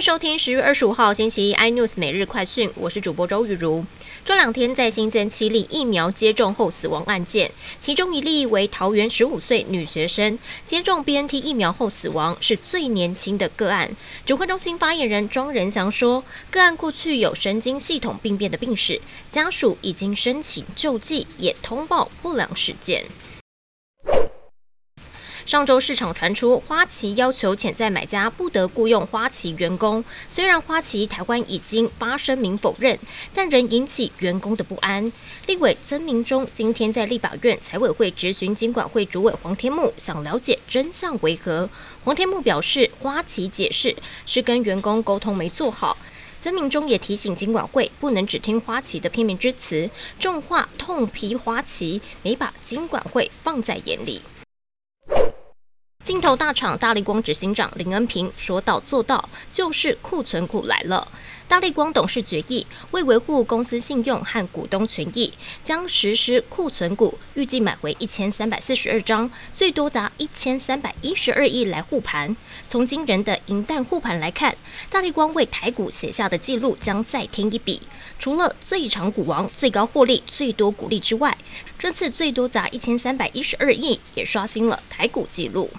[0.00, 3.84] 收听十月二十五号星期一 iNews 每日快讯，我是主播周玉如。
[4.24, 7.50] 这两天在新增七例疫苗接种后死亡案件，
[7.80, 13.90] 其中一例为桃园十五岁女学生接种 BNT 疫苗后死亡，是最年轻的个案。
[14.24, 23.04] 指挥中心发言人庄仁祥说，个案过去有神经系统病变的病史，家属已经申请救济，也通报不良事件。
[25.48, 32.98] 上周市场传出花旗要求潜在买家不得雇佣花旗员工，虽然花旗台湾已经发声明否认，
[33.32, 35.10] 但仍引起员工的不安。
[35.46, 41.70] 立委曾明忠今天在立法院财委会质询经管会主委黄天木，想了解真相为何。
[42.04, 45.96] 黄天木表示，花旗解释是跟员工沟通没做好。
[46.38, 49.88] 曾明忠也提醒经管会不能只听花旗的片面之词，
[50.20, 54.20] 重话痛批花旗没把经管会放在眼里。
[56.08, 61.06] 镜头大厂大力光执行长林恩平说到做到，就是库存股来了。
[61.46, 65.30] 大力光董事决议，为维护公司信用和股东权益，
[65.62, 72.34] 将实施库存股，预计买回一千三百四十二张，最多砸一千三百一十二亿来护盘。
[72.66, 74.56] 从惊人的银弹护盘来看，
[74.88, 77.82] 大力光为台股写下的记录将再添一笔。
[78.18, 81.36] 除了最长股王、最高获利、最多股利之外，
[81.78, 85.70] 这次最多砸一千三百一十二亿，也刷新了台股纪录。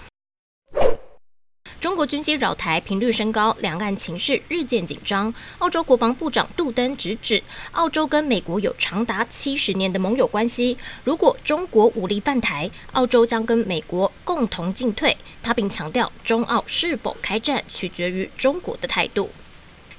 [1.80, 5.32] 中国军机扰台频率升高，两岸情势日渐紧张。
[5.60, 15.16] 澳洲国防部长杜登直指，澳洲跟美国有长达七十年的盟友关系，如果中国武力犯台，澳洲将跟美国共同进退。
[15.42, 19.30] 他并强调，中澳是否开战取决于中国的态度。